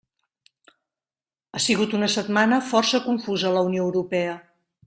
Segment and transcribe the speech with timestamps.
[1.53, 4.35] Ha sigut una setmana força confusa a la Unió Europea.